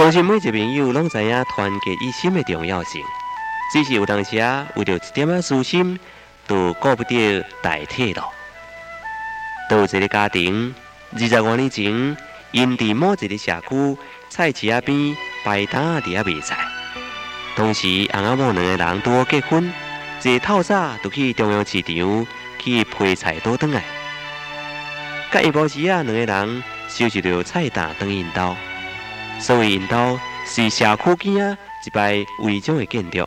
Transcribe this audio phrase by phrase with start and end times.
[0.00, 3.04] 相信每一个朋友拢知影团结一心的重要性，
[3.70, 6.00] 只是有当时啊，为着一点仔私心，
[6.46, 8.32] 都顾不得大体咯。
[9.68, 10.74] 都有一个家庭，
[11.12, 12.16] 二十多年前，
[12.50, 13.98] 因伫某一个社区
[14.30, 16.56] 菜市仔边摆摊伫遐卖菜，
[17.54, 19.70] 当时翁仔某两个人拄好结婚，
[20.22, 22.26] 一透早就去中央市场
[22.58, 23.84] 去批菜刀转来，
[25.30, 28.56] 甲下晡时啊，两个人收拾着菜单转因兜。
[29.40, 33.26] 所谓因兜是社区间啊一排违章的建筑。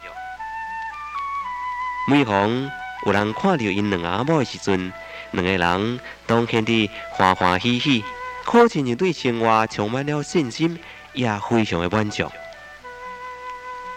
[2.08, 2.70] 每逢
[3.05, 4.94] 有人看到因两阿某的时阵，
[5.31, 8.03] 两个人都显得欢欢喜喜，
[8.45, 10.80] 可亲是对生活充满了信心，
[11.14, 12.31] 也非常的满足。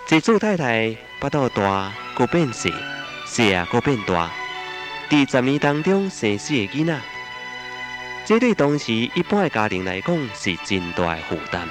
[0.06, 2.72] 这祖太太巴肚大，搁变细，
[3.26, 4.30] 细啊搁变大，
[5.10, 7.00] 伫十年当中生四个囡仔，
[8.24, 11.68] 这对当时一般的家庭来讲是真大的负担。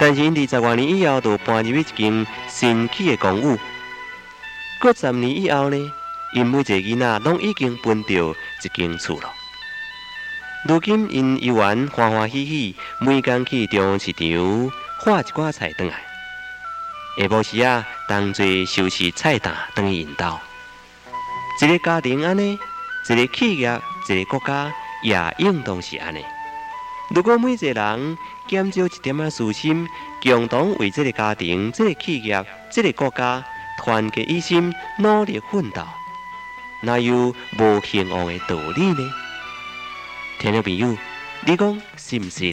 [0.00, 3.58] 但是，因二十多年以后，就搬入一间新起的公寓。
[4.80, 5.92] 过十年以后呢，
[6.34, 9.32] 因每一个囡仔拢已经搬到一间厝了。
[10.68, 15.94] 如今，因依然欢欢喜喜，每天去中市场画一寡菜回来。
[17.18, 20.40] 下晡时啊，同齐收拾菜单，等引导。
[21.60, 22.56] 一个家庭安尼，
[23.08, 24.72] 一个企业，一个国家，
[25.02, 26.24] 也应当是安尼。
[27.10, 29.88] 如果每一个人减少一点仔私心，
[30.22, 33.42] 共同为这个家庭、这个企业、这个国家
[33.78, 35.82] 团结一心，努力奋斗，
[36.82, 38.98] 哪有无幸福的道理呢？
[40.38, 40.96] 听众朋友，
[41.46, 42.52] 你讲是不是？